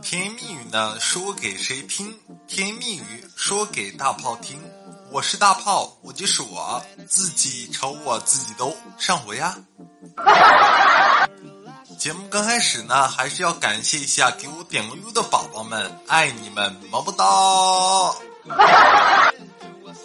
[0.00, 2.18] 甜言蜜语呢，说给谁听？
[2.46, 4.58] 甜言蜜语说给大炮听。
[5.10, 9.54] 我是大炮，我就是我自己，瞅我自己都上火呀。
[11.98, 17.24] 节目刚开始呢，还是要感谢一下给我点过优的宝宝们，爱你们，么么哒。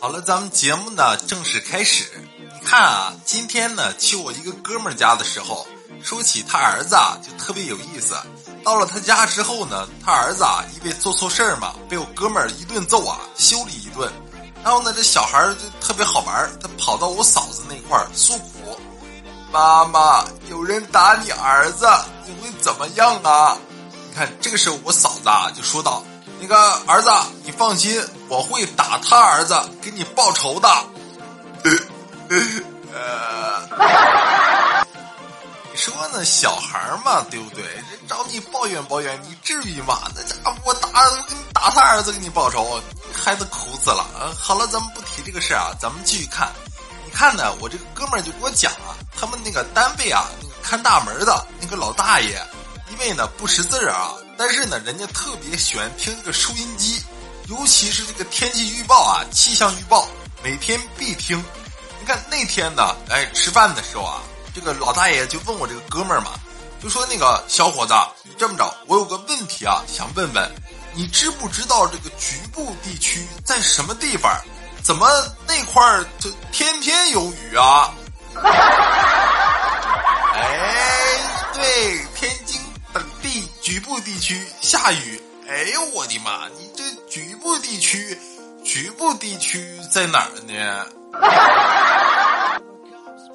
[0.01, 2.09] 好了，咱们节目呢正式开始。
[2.37, 5.65] 你看啊，今天呢去我一个哥们家的时候，
[6.01, 8.17] 说起他儿子啊，就特别有意思。
[8.63, 14.11] 到了他家之后呢，他儿子啊，因为做错事儿嘛，被我哥们儿一顿揍啊，修理一顿。
[14.63, 18.79] 然后呢，这小孩儿就特别好玩儿，他跑到我嫂子那块儿诉苦
[19.51, 21.85] ：“妈妈，有人打你儿子，
[22.25, 23.57] 你会怎么样啊？”
[23.91, 26.01] 你看，这个时候我嫂子啊就说道
[26.39, 26.55] ：“那个
[26.87, 27.09] 儿子，
[27.43, 30.69] 你放心，我会打他儿子，给你报仇的。”
[36.13, 37.63] 呢，小孩嘛，对不对？
[37.63, 39.99] 人找你抱怨抱怨，你至于吗？
[40.15, 42.79] 那家伙我打我给你打他儿子给你报仇，
[43.11, 44.05] 孩子苦死了。
[44.39, 46.53] 好了，咱们不提这个事啊，咱们继续看。
[47.03, 52.39] 你看呢，我这个哥们儿就给我讲啊，他们那个单位啊，那个看大门的那个老大爷，
[52.91, 57.03] 因为呢不识字儿啊，但是呢人家特别喜欢听这个收音机，
[57.49, 60.07] 尤其是这个天气预报啊，气象预报
[60.43, 61.43] 每天必听。
[61.99, 64.21] 你看那天呢，哎，吃饭的时候啊。
[64.53, 66.31] 这个老大爷就问我这个哥们儿嘛，
[66.81, 67.93] 就说那个小伙子，
[68.23, 70.51] 你这么着，我有个问题啊，想问问，
[70.93, 74.31] 你知不知道这个局部地区在什么地方？
[74.83, 75.07] 怎么
[75.47, 77.93] 那块儿就天天有雨啊？
[80.35, 81.19] 哎，
[81.53, 82.61] 对，天津
[82.91, 85.21] 等地局部地区下雨。
[85.47, 88.19] 哎呦我的妈，你这局部地区，
[88.63, 90.85] 局部地区在哪儿呢？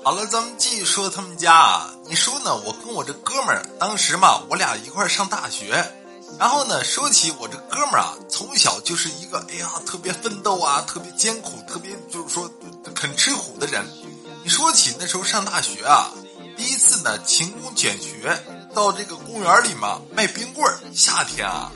[0.09, 1.93] 好了，咱们继续说他们家啊。
[2.07, 2.57] 你说呢？
[2.65, 5.85] 我跟我这哥们儿当时嘛，我俩一块儿上大学。
[6.39, 12.51] 然后呢，说起我这哥们儿啊，从小就是一个哎呀，特别奋斗啊，特别艰苦，特别就是说
[12.95, 13.87] 肯吃苦的人。
[14.43, 16.11] 你说起那时候上大学啊，
[16.57, 18.35] 第一次呢勤工俭学，
[18.75, 21.71] 到这个公园里嘛卖冰棍儿，夏天啊。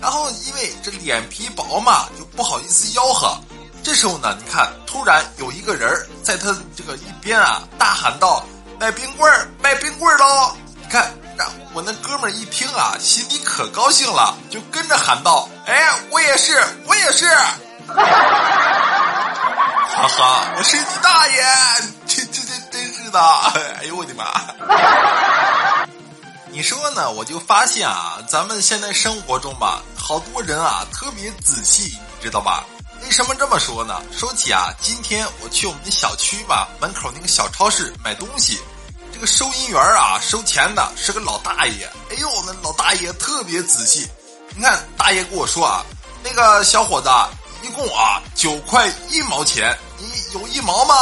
[0.00, 3.38] 然后因为这脸皮薄嘛，就不好意思吆喝。
[3.84, 8.42] 这时候呢，你看，突然有一个人在他这个一边啊，大喊道
[8.80, 17.28] ：“卖冰棍儿，卖冰棍儿喽！”你看，让我那哥们儿一听啊，心里可高兴了，就跟着喊道：“哎，我也是，我也是！”
[19.94, 21.44] 哈哈，我是你大爷！
[22.06, 23.20] 这这这真是的！
[23.80, 24.24] 哎呦我的妈！
[26.50, 27.10] 你说呢？
[27.10, 32.64] 我就发现啊，咱们现在生活中吧，好多人啊，特别仔细，你知道吧？
[33.04, 34.02] 为什么这么说呢？
[34.10, 38.58] 说起啊，今天我去我们小区吧门口那个小超市买东西，
[39.12, 41.88] 这个收银员啊收钱的是个老大爷。
[42.10, 44.08] 哎呦，那老大爷特别仔细。
[44.56, 45.84] 你看，大爷跟我说啊，
[46.24, 47.08] 那个小伙子
[47.62, 50.94] 一共啊九块一毛钱，你有一毛吗？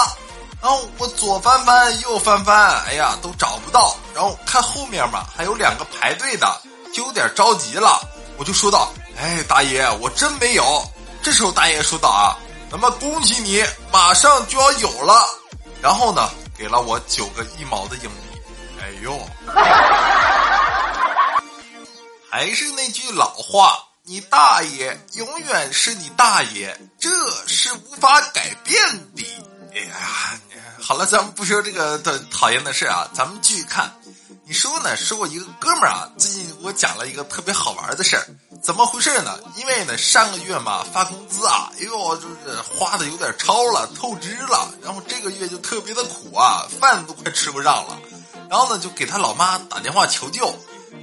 [0.60, 3.96] 然后我左翻翻右翻翻，哎呀都找不到。
[4.12, 6.60] 然后看后面嘛，还有两个排队的，
[6.92, 8.00] 就有点着急了。
[8.36, 10.84] 我就说道：“哎，大爷，我真没有。”
[11.22, 12.36] 这时候大爷说道：“啊，
[12.70, 15.24] 那么恭喜你，马上就要有了。”
[15.80, 16.28] 然后呢，
[16.58, 18.40] 给了我九个一毛的硬币。
[18.80, 19.18] 哎呦，
[22.28, 27.08] 还是那句老话，你大爷永远是你大爷，这
[27.46, 28.82] 是无法改变
[29.14, 29.24] 的。
[29.74, 30.40] 哎呀，
[30.80, 33.92] 好了，咱们不说这个的讨厌的事啊，咱们继续看。
[34.44, 34.96] 你说呢？
[34.96, 38.26] 说我一个哥们儿啊，最近给我讲了一个特别好玩的事儿。
[38.62, 39.40] 怎么回事呢？
[39.56, 44.72] 因为呢，上个月嘛发工资啊，哎呦，就是花的有点超了，透支了。
[44.80, 47.98] 然后这个月就特别的苦啊，饭都快吃不上了。
[48.48, 50.54] 然后呢，就给他老妈打电话求救。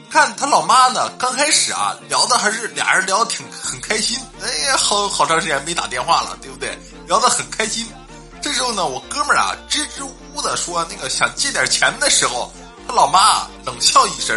[0.10, 4.18] 看他老妈呢，刚开始啊聊的还是俩人聊的挺很开心。
[4.42, 6.80] 哎呀，好好长时间没打电话了，对不对？
[7.08, 7.86] 聊得很开心。
[8.42, 12.50] 这时候呢，我哥们儿啊支支吾吾的说那个想借点钱的时候。
[12.88, 14.36] 他老妈冷笑一声：“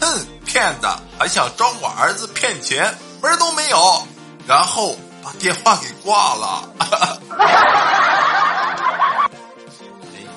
[0.00, 0.88] 哼，骗子，
[1.18, 4.06] 还想装我儿子骗钱，门都没有。”
[4.46, 6.68] 然后把电话给挂了。
[6.78, 7.18] 哎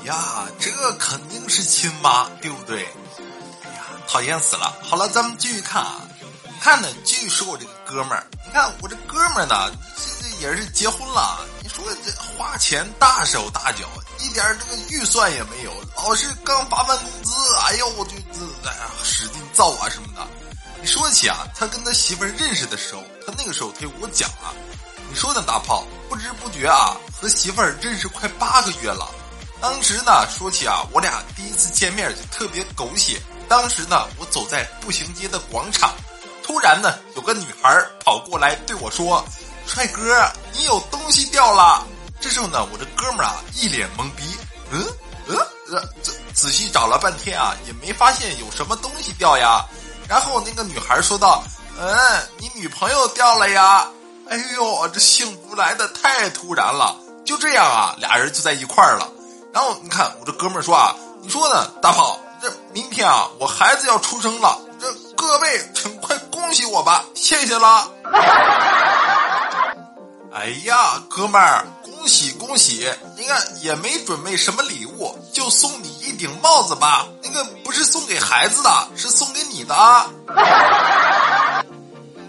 [0.05, 2.83] 呀，这肯定是亲妈，对不对？
[3.63, 4.73] 哎呀，讨厌死了！
[4.81, 6.01] 好了，咱们继续看啊。
[6.43, 8.25] 你看呢，继续说我这个哥们儿。
[8.43, 11.39] 你看我这哥们儿呢，这这也是结婚了。
[11.69, 13.87] 说这花钱大手大脚。
[14.19, 17.31] 一点这个预算也没有，老是刚发完工资，
[17.65, 20.27] 哎呦我就这哎呀使劲造啊什么的。
[20.81, 24.51] 你说起啊，他跟他媳妇认识的时候，他那个时候他就给我讲啊，
[25.09, 29.09] 你说呢大炮，不知不觉啊和媳妇儿认识快八个月了。
[29.61, 33.21] 当时呢说起啊，我俩第一次见面就特别狗血。
[33.47, 35.93] 当时呢我走在步行街的广场，
[36.43, 39.25] 突然呢，有个女孩跑过来对我说
[39.69, 41.85] ：“帅哥，你有东西掉了。”
[42.19, 44.23] 这时候呢，我这哥们儿啊一脸懵逼，
[44.71, 44.83] 嗯
[45.27, 45.37] 嗯
[45.71, 49.63] 呃，仔仔细找了半天啊，也没发现有什么东西掉呀。
[50.07, 51.43] 然后那个女孩说道
[51.79, 51.95] ：“嗯，
[52.37, 53.87] 你女朋友掉了呀。”
[54.29, 56.95] 哎呦，这幸福来的太突然了。
[57.25, 59.07] 就这样啊，俩人就在一块儿了。
[59.53, 62.19] 然后你看我这哥们儿说啊，你说呢，大炮？
[62.41, 67.89] 这明天啊，我孩子要出生了，这各位请快恭喜我吧，谢谢了。
[70.39, 72.89] 哎呀，哥们儿，恭喜恭喜！
[73.17, 77.05] 你看也没准备什么礼物，就送你一顶帽子吧。
[77.21, 79.75] 那个不是送给孩子的，是送给你的。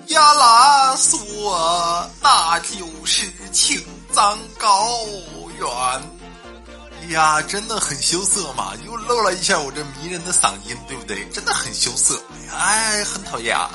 [0.09, 1.21] 呀啦嗦，
[2.21, 3.81] 那就是青
[4.13, 4.99] 藏高
[5.57, 5.69] 原。
[7.11, 11.25] 呀，真的很羞涩嘛，又露了一下我这迷人的嗓音，对不对？
[11.29, 12.21] 真的很羞涩，
[12.53, 13.71] 哎，很讨厌啊！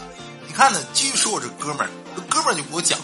[0.45, 2.99] 你看呢，继续说我这哥们儿，这哥们儿就给我讲，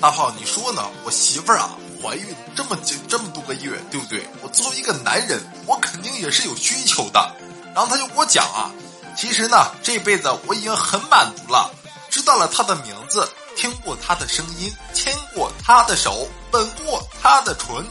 [0.00, 0.82] 大炮，你说呢？
[1.04, 2.24] 我媳妇儿啊，怀孕
[2.54, 4.24] 这么久这么多个月，对不对？
[4.42, 7.34] 我作为一个男人，我肯定也是有需求的。
[7.74, 8.70] 然后他就给我讲啊，
[9.16, 11.70] 其实呢，这辈子我已经很满足了，
[12.10, 17.84] 知道了他的名字，听过他的声音，牵过他的手，吻过他的唇。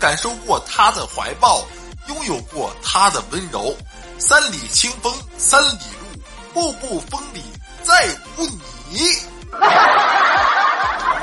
[0.00, 1.64] 感受过他的怀抱，
[2.08, 3.72] 拥有过他的温柔，
[4.18, 6.18] 三里清风三里路，
[6.52, 7.40] 步步风里
[7.84, 8.44] 再无
[8.90, 8.98] 你。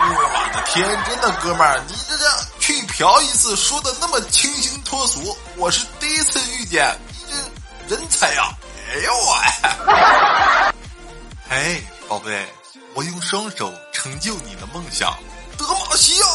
[0.02, 2.26] 我的天，真的哥们儿，你这这
[2.60, 7.34] 去嫖一次说的那么清新脱俗，我是第一次遇见，你
[7.88, 8.50] 这人才呀！
[8.92, 9.36] 哎呦我！
[11.50, 12.48] 哎，宝贝，
[12.94, 15.14] 我用双手成就你的梦想，
[15.58, 16.26] 德玛西亚。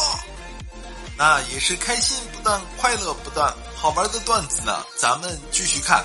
[1.17, 6.03] 那也是开心不断，快乐不断，好玩的段子呢，咱们继续看。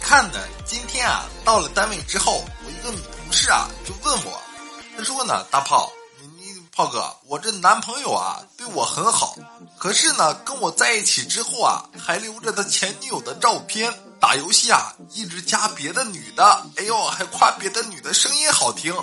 [0.00, 4.40] 看呢，今天啊，到了单位之后，我一个女同事啊，就问我，
[4.96, 5.92] 她说呢，大炮，
[6.78, 9.34] 炮哥，我这男朋友啊，对我很好，
[9.76, 13.92] 可是呢，跟我在一起之后啊，还留着他前女友的照片。
[14.20, 18.94] 打游戏啊，一直加别的女的，哎呦，还夸别的女的声音好听。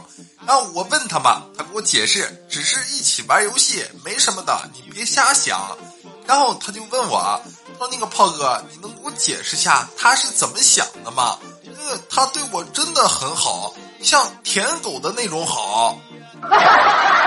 [0.48, 5.78] 然后我问他嘛，他给我解释，只是一起玩游戏，没什么的，你别瞎想。
[6.25, 7.42] 然后他就问我，
[7.78, 11.38] 说那个炮哥，你能给我解释下他是怎么想的吗？
[11.78, 16.00] 那个他对我真的很好，像舔狗的那种好。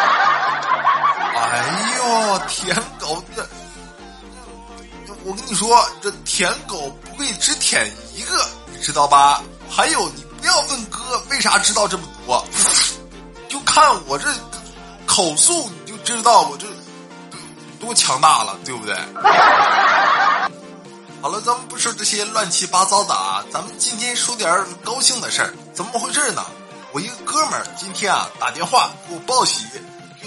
[2.19, 3.47] 哦，舔狗这。
[5.25, 9.43] 我跟你说，这舔狗不会只舔一个，你知道吧？
[9.71, 10.99] 还有，你不要问哥
[11.31, 12.45] 为啥知道这么多，
[13.49, 14.27] 就看我这
[15.07, 16.67] 口速，你就知道我这
[17.79, 18.97] 多强大了，对不对？
[21.23, 25.55] 好了，咱们不说这些乱七八糟的啊，咱们今天说点高兴的事儿。
[25.73, 26.45] 怎么回事呢？
[26.93, 29.65] 我一个哥们儿今天啊打电话给我报喜，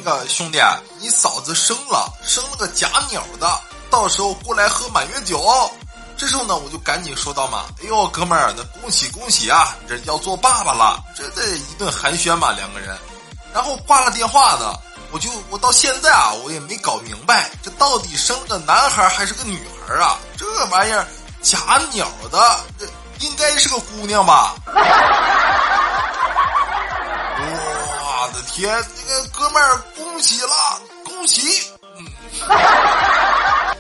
[0.03, 0.59] 那个兄弟，
[0.99, 3.47] 你嫂子生了，生了个假鸟的。
[3.89, 5.69] 到时候过来喝满月酒，
[6.17, 12.97] 这时候呢，我就赶紧说道嘛：“哎呦，哥们儿，那恭喜恭喜啊，这要做爸爸了！”这这一顿寒暄嘛，两个人，
[13.53, 14.73] 然后挂了电话呢，
[15.11, 20.17] 我就我到现在啊，我也没搞明白，这到底生个男孩还是个女孩啊？
[20.37, 21.05] 这玩意儿
[21.43, 22.87] 假鸟的，这
[23.19, 24.55] 应该是个姑娘吧？
[27.43, 29.81] 我的天，那个哥们儿，
[30.21, 31.71] 恭喜了，恭喜！
[31.97, 32.05] 嗯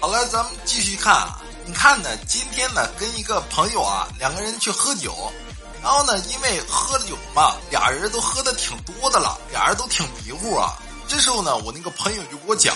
[0.00, 1.42] 好了，咱们继续看啊。
[1.66, 5.30] 你看呢，今天呢，跟一个朋友啊，两个人去喝酒，
[5.82, 10.72] 然后呢，因为喝了酒嘛，俩人都喝的挺多的了，俩人都挺迷糊啊。
[11.06, 12.74] 这时候呢，我那个朋友就给我讲，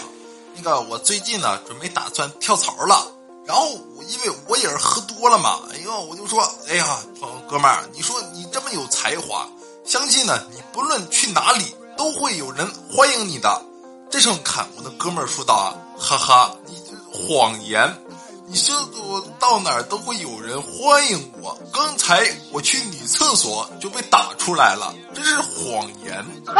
[0.54, 3.10] 那个我最近呢，准备打算跳槽了。
[3.46, 9.48] 然后我因为我也是喝多了嘛，哎呦，我就说，哎呀，朋友哥们儿，你说你这么有才华，
[9.86, 13.62] 相信呢，你不论去哪里都会有人欢迎你的。
[14.10, 17.96] 这时候看我的哥们儿说道啊，哈哈，你这谎言！
[18.46, 18.76] 你说
[19.08, 21.58] 我到哪儿都会有人欢迎我。
[21.72, 26.22] 刚才我去女厕所就被打出来了，这是谎言！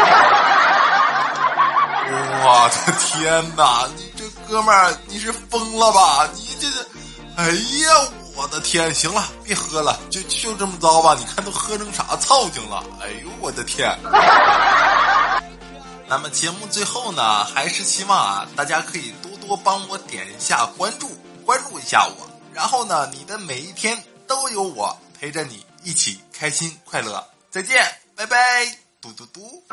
[2.45, 6.27] 我的天哪，你这哥们儿你是疯了吧？
[6.33, 6.87] 你这是，
[7.37, 8.93] 哎呀，我的天！
[8.95, 11.15] 行了，别喝了，就就这么着吧。
[11.19, 12.83] 你看都喝成啥操劲了？
[12.99, 13.95] 哎呦，我的天！
[16.13, 21.09] 那么节目最后呢，还是希望啊，大家可以多多帮我点一下关注，
[21.43, 22.29] 关注一下我。
[22.53, 27.27] 然后呢，你的每一天都有我陪着你一起开心快乐。
[27.49, 27.83] 再见，
[28.15, 28.37] 拜拜，
[29.01, 29.63] 嘟嘟嘟。